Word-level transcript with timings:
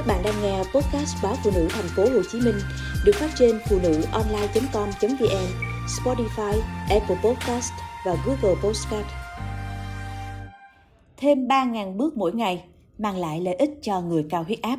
Các 0.00 0.06
bạn 0.06 0.22
đang 0.24 0.42
nghe 0.42 0.58
podcast 0.58 1.16
báo 1.22 1.34
phụ 1.44 1.50
nữ 1.54 1.68
thành 1.70 1.88
phố 1.96 2.02
Hồ 2.02 2.22
Chí 2.32 2.40
Minh 2.40 2.54
được 3.04 3.12
phát 3.14 3.30
trên 3.38 3.58
phụ 3.68 3.78
nữ 3.82 4.02
online.com.vn, 4.12 5.46
Spotify, 5.86 6.60
Apple 6.90 7.16
Podcast 7.24 7.72
và 8.06 8.16
Google 8.26 8.60
Podcast. 8.62 9.06
Thêm 11.16 11.48
3.000 11.48 11.96
bước 11.96 12.16
mỗi 12.16 12.32
ngày 12.32 12.64
mang 12.98 13.16
lại 13.16 13.40
lợi 13.40 13.54
ích 13.54 13.70
cho 13.82 14.00
người 14.00 14.26
cao 14.30 14.44
huyết 14.44 14.58
áp. 14.62 14.78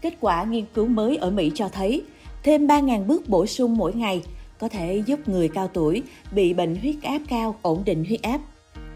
Kết 0.00 0.14
quả 0.20 0.44
nghiên 0.44 0.64
cứu 0.74 0.86
mới 0.86 1.16
ở 1.16 1.30
Mỹ 1.30 1.52
cho 1.54 1.68
thấy 1.68 2.02
thêm 2.42 2.66
3.000 2.66 3.06
bước 3.06 3.28
bổ 3.28 3.46
sung 3.46 3.76
mỗi 3.76 3.94
ngày 3.94 4.22
có 4.58 4.68
thể 4.68 5.02
giúp 5.06 5.28
người 5.28 5.48
cao 5.48 5.68
tuổi 5.68 6.02
bị 6.32 6.54
bệnh 6.54 6.76
huyết 6.76 6.94
áp 7.02 7.20
cao 7.28 7.56
ổn 7.62 7.82
định 7.84 8.04
huyết 8.04 8.22
áp. 8.22 8.40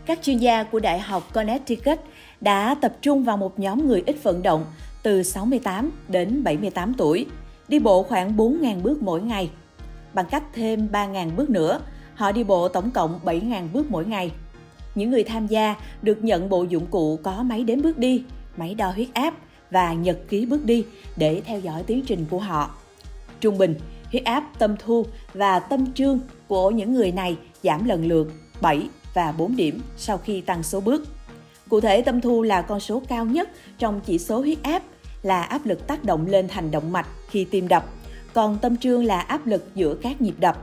Các 0.08 0.22
chuyên 0.22 0.38
gia 0.38 0.62
của 0.62 0.80
Đại 0.80 0.98
học 0.98 1.32
Connecticut 1.34 1.98
đã 2.40 2.74
tập 2.80 2.96
trung 3.02 3.24
vào 3.24 3.36
một 3.36 3.58
nhóm 3.58 3.88
người 3.88 4.02
ít 4.06 4.16
vận 4.22 4.42
động 4.42 4.64
từ 5.02 5.22
68 5.22 5.90
đến 6.08 6.44
78 6.44 6.94
tuổi, 6.94 7.26
đi 7.68 7.78
bộ 7.78 8.02
khoảng 8.02 8.36
4.000 8.36 8.82
bước 8.82 9.02
mỗi 9.02 9.22
ngày. 9.22 9.50
Bằng 10.14 10.26
cách 10.30 10.42
thêm 10.52 10.88
3.000 10.92 11.36
bước 11.36 11.50
nữa, 11.50 11.80
họ 12.14 12.32
đi 12.32 12.44
bộ 12.44 12.68
tổng 12.68 12.90
cộng 12.90 13.20
7.000 13.24 13.68
bước 13.72 13.90
mỗi 13.90 14.06
ngày. 14.06 14.32
Những 14.94 15.10
người 15.10 15.24
tham 15.24 15.46
gia 15.46 15.74
được 16.02 16.24
nhận 16.24 16.48
bộ 16.48 16.62
dụng 16.62 16.86
cụ 16.86 17.18
có 17.22 17.42
máy 17.42 17.64
đếm 17.64 17.82
bước 17.82 17.98
đi, 17.98 18.24
máy 18.56 18.74
đo 18.74 18.90
huyết 18.90 19.08
áp 19.14 19.34
và 19.70 19.92
nhật 19.92 20.18
ký 20.28 20.46
bước 20.46 20.64
đi 20.64 20.84
để 21.16 21.42
theo 21.44 21.60
dõi 21.60 21.82
tiến 21.82 22.02
trình 22.06 22.24
của 22.30 22.38
họ. 22.38 22.70
Trung 23.40 23.58
bình, 23.58 23.74
huyết 24.10 24.24
áp 24.24 24.44
tâm 24.58 24.76
thu 24.78 25.06
và 25.34 25.58
tâm 25.58 25.92
trương 25.92 26.20
của 26.48 26.70
những 26.70 26.94
người 26.94 27.12
này 27.12 27.36
giảm 27.62 27.84
lần 27.84 28.08
lượt 28.08 28.32
7 28.60 28.88
và 29.14 29.32
4 29.32 29.56
điểm 29.56 29.80
sau 29.96 30.18
khi 30.18 30.40
tăng 30.40 30.62
số 30.62 30.80
bước. 30.80 31.17
Cụ 31.68 31.80
thể, 31.80 32.02
tâm 32.02 32.20
thu 32.20 32.42
là 32.42 32.62
con 32.62 32.80
số 32.80 33.02
cao 33.08 33.24
nhất 33.24 33.50
trong 33.78 34.00
chỉ 34.04 34.18
số 34.18 34.40
huyết 34.40 34.62
áp, 34.62 34.82
là 35.22 35.42
áp 35.42 35.66
lực 35.66 35.86
tác 35.86 36.04
động 36.04 36.26
lên 36.26 36.48
thành 36.48 36.70
động 36.70 36.92
mạch 36.92 37.06
khi 37.30 37.44
tim 37.44 37.68
đập, 37.68 37.84
còn 38.32 38.58
tâm 38.58 38.76
trương 38.76 39.04
là 39.04 39.20
áp 39.20 39.46
lực 39.46 39.64
giữa 39.74 39.94
các 39.94 40.20
nhịp 40.20 40.34
đập. 40.38 40.58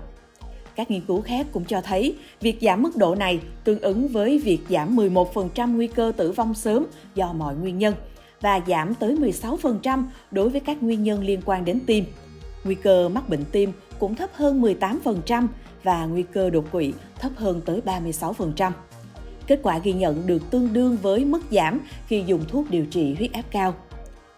Các 0.76 0.92
nghiên 0.92 1.02
cứu 1.02 1.22
khác 1.22 1.48
cũng 1.52 1.66
cho 1.66 1.82
thấy 1.82 2.16
việc 2.42 2.58
giảm 2.62 2.82
mức 2.82 2.96
độ 2.96 3.16
này 3.16 3.40
tương 3.64 3.80
ứng 3.80 4.08
với 4.08 4.40
việc 4.40 4.60
giảm 4.70 4.96
11% 4.96 5.76
nguy 5.76 5.88
cơ 5.88 6.12
tử 6.18 6.32
vong 6.32 6.54
sớm 6.54 6.86
do 7.16 7.34
mọi 7.34 7.56
nguyên 7.56 7.78
nhân 7.78 7.94
và 8.42 8.62
giảm 8.68 8.96
tới 8.96 9.16
16% 9.16 10.04
đối 10.32 10.50
với 10.50 10.62
các 10.62 10.84
nguyên 10.84 11.04
nhân 11.04 11.24
liên 11.24 11.42
quan 11.46 11.66
đến 11.66 11.80
tim. 11.86 12.06
Nguy 12.64 12.76
cơ 12.76 13.10
mắc 13.10 13.30
bệnh 13.30 13.46
tim 13.52 13.72
cũng 14.00 14.16
thấp 14.16 14.30
hơn 14.34 14.62
18% 14.62 15.48
và 15.84 16.06
nguy 16.06 16.24
cơ 16.24 16.50
đột 16.50 16.66
quỵ 16.72 16.94
thấp 17.20 17.32
hơn 17.36 17.62
tới 17.66 17.82
36%. 17.86 18.72
Kết 19.48 19.60
quả 19.64 19.78
ghi 19.78 19.94
nhận 19.94 20.28
được 20.28 20.52
tương 20.52 20.74
đương 20.74 20.98
với 21.02 21.26
mức 21.26 21.40
giảm 21.52 21.80
khi 22.08 22.24
dùng 22.26 22.42
thuốc 22.48 22.70
điều 22.70 22.86
trị 22.86 23.14
huyết 23.14 23.34
áp 23.34 23.44
cao. 23.52 23.74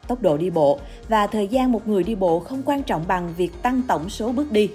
Tốc 0.08 0.22
độ 0.22 0.38
đi 0.38 0.50
bộ 0.50 0.80
và 1.10 1.28
thời 1.28 1.48
gian 1.48 1.72
một 1.72 1.88
người 1.88 2.04
đi 2.04 2.16
bộ 2.16 2.40
không 2.40 2.62
quan 2.66 2.84
trọng 2.84 3.04
bằng 3.08 3.34
việc 3.38 3.62
tăng 3.62 3.82
tổng 3.88 4.10
số 4.10 4.32
bước 4.32 4.52
đi. 4.52 4.70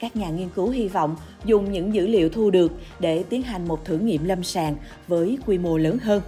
Các 0.00 0.16
nhà 0.16 0.28
nghiên 0.30 0.48
cứu 0.48 0.70
hy 0.70 0.88
vọng 0.88 1.16
dùng 1.44 1.72
những 1.72 1.94
dữ 1.94 2.06
liệu 2.06 2.28
thu 2.28 2.50
được 2.50 2.72
để 3.00 3.22
tiến 3.22 3.42
hành 3.42 3.68
một 3.68 3.84
thử 3.84 3.98
nghiệm 3.98 4.24
lâm 4.24 4.42
sàng 4.42 4.76
với 5.08 5.38
quy 5.46 5.58
mô 5.58 5.76
lớn 5.76 5.98
hơn. 5.98 6.22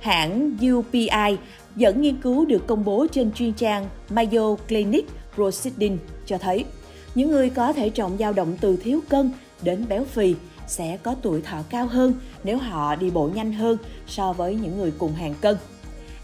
Hãng 0.00 0.56
UPI 0.72 1.36
dẫn 1.76 2.02
nghiên 2.02 2.16
cứu 2.16 2.44
được 2.44 2.66
công 2.66 2.84
bố 2.84 3.06
trên 3.12 3.32
chuyên 3.32 3.52
trang 3.52 3.88
Mayo 4.10 4.56
Clinic 4.68 5.06
Proceeding 5.34 5.98
cho 6.26 6.38
thấy, 6.38 6.64
những 7.14 7.30
người 7.30 7.50
có 7.50 7.72
thể 7.72 7.90
trọng 7.90 8.18
dao 8.18 8.32
động 8.32 8.56
từ 8.60 8.76
thiếu 8.76 9.00
cân 9.08 9.32
đến 9.62 9.84
béo 9.88 10.04
phì 10.04 10.34
sẽ 10.66 10.98
có 11.02 11.14
tuổi 11.22 11.42
thọ 11.42 11.62
cao 11.70 11.86
hơn 11.86 12.14
nếu 12.44 12.58
họ 12.58 12.94
đi 12.96 13.10
bộ 13.10 13.30
nhanh 13.34 13.52
hơn 13.52 13.78
so 14.06 14.32
với 14.32 14.54
những 14.54 14.78
người 14.78 14.92
cùng 14.98 15.12
hàng 15.12 15.34
cân. 15.40 15.56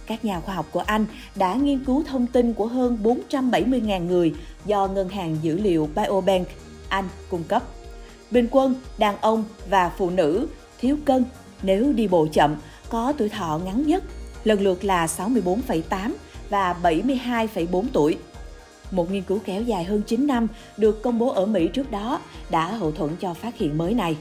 Các 0.06 0.24
nhà 0.24 0.40
khoa 0.40 0.54
học 0.54 0.66
của 0.70 0.80
Anh 0.80 1.06
đã 1.36 1.54
nghiên 1.54 1.84
cứu 1.84 2.04
thông 2.06 2.26
tin 2.26 2.54
của 2.54 2.66
hơn 2.66 2.98
470.000 3.02 4.06
người 4.06 4.34
do 4.66 4.86
ngân 4.86 5.08
hàng 5.08 5.36
dữ 5.42 5.58
liệu 5.58 5.88
Biobank 5.96 6.48
Anh 6.88 7.08
cung 7.30 7.44
cấp. 7.44 7.62
Bình 8.30 8.48
quân, 8.50 8.74
đàn 8.98 9.16
ông 9.20 9.44
và 9.70 9.92
phụ 9.98 10.10
nữ 10.10 10.48
thiếu 10.80 10.96
cân 11.04 11.24
nếu 11.62 11.92
đi 11.92 12.08
bộ 12.08 12.26
chậm 12.32 12.56
có 12.88 13.12
tuổi 13.18 13.28
thọ 13.28 13.60
ngắn 13.64 13.86
nhất, 13.86 14.04
lần 14.44 14.60
lượt 14.60 14.84
là 14.84 15.06
64,8 15.06 16.12
và 16.50 16.76
72,4 16.82 17.84
tuổi. 17.92 18.18
Một 18.90 19.10
nghiên 19.10 19.22
cứu 19.22 19.38
kéo 19.44 19.62
dài 19.62 19.84
hơn 19.84 20.02
9 20.02 20.26
năm 20.26 20.48
được 20.76 21.02
công 21.02 21.18
bố 21.18 21.30
ở 21.30 21.46
Mỹ 21.46 21.68
trước 21.68 21.90
đó 21.90 22.20
đã 22.50 22.66
hậu 22.66 22.92
thuẫn 22.92 23.16
cho 23.20 23.34
phát 23.34 23.56
hiện 23.56 23.78
mới 23.78 23.94
này. 23.94 24.16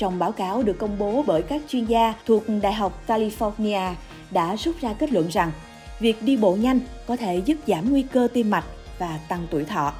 Trong 0.00 0.18
báo 0.18 0.32
cáo 0.32 0.62
được 0.62 0.78
công 0.78 0.98
bố 0.98 1.24
bởi 1.26 1.42
các 1.42 1.62
chuyên 1.68 1.84
gia 1.84 2.14
thuộc 2.26 2.42
Đại 2.62 2.72
học 2.72 3.02
California 3.06 3.92
đã 4.30 4.56
rút 4.56 4.74
ra 4.80 4.92
kết 4.92 5.12
luận 5.12 5.28
rằng 5.28 5.52
việc 5.98 6.22
đi 6.22 6.36
bộ 6.36 6.56
nhanh 6.56 6.80
có 7.06 7.16
thể 7.16 7.42
giúp 7.44 7.54
giảm 7.66 7.90
nguy 7.90 8.02
cơ 8.02 8.28
tim 8.32 8.50
mạch 8.50 8.64
và 8.98 9.18
tăng 9.28 9.46
tuổi 9.50 9.64
thọ. 9.64 9.92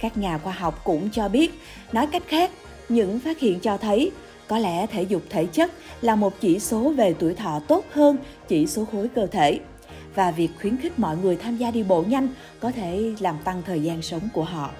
Các 0.00 0.16
nhà 0.16 0.38
khoa 0.38 0.52
học 0.52 0.80
cũng 0.84 1.10
cho 1.10 1.28
biết, 1.28 1.60
nói 1.92 2.06
cách 2.06 2.22
khác, 2.26 2.50
những 2.88 3.20
phát 3.20 3.38
hiện 3.38 3.60
cho 3.60 3.76
thấy 3.76 4.10
có 4.46 4.58
lẽ 4.58 4.86
thể 4.86 5.02
dục 5.02 5.22
thể 5.30 5.46
chất 5.46 5.72
là 6.00 6.14
một 6.14 6.40
chỉ 6.40 6.58
số 6.58 6.92
về 6.96 7.14
tuổi 7.18 7.34
thọ 7.34 7.60
tốt 7.68 7.84
hơn 7.92 8.16
chỉ 8.48 8.66
số 8.66 8.84
khối 8.84 9.08
cơ 9.08 9.26
thể 9.26 9.60
và 10.14 10.30
việc 10.30 10.50
khuyến 10.60 10.76
khích 10.76 10.98
mọi 10.98 11.16
người 11.16 11.36
tham 11.36 11.56
gia 11.56 11.70
đi 11.70 11.82
bộ 11.82 12.04
nhanh 12.08 12.28
có 12.60 12.70
thể 12.70 13.14
làm 13.20 13.36
tăng 13.44 13.62
thời 13.66 13.82
gian 13.82 14.02
sống 14.02 14.28
của 14.34 14.44
họ. 14.44 14.70